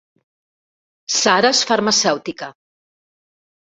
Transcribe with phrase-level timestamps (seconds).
[1.17, 2.53] Sara és farmacèutica